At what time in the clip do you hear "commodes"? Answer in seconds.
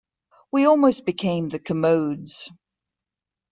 1.59-2.49